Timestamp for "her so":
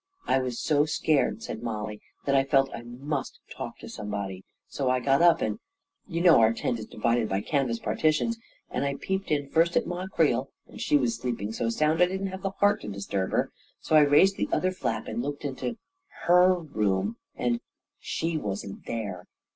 13.29-13.95